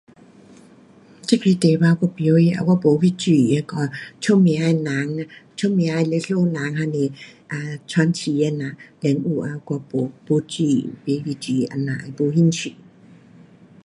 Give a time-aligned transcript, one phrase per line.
[1.21, 2.23] 这个题目我甭晓
[2.57, 7.07] 啊，我没去注意那个出名的人，出名的历史人还是
[7.51, 9.41] um 传奇的人，人物。
[9.41, 9.47] 我
[9.91, 12.73] 没，没注意，没去注意这样的，没兴趣。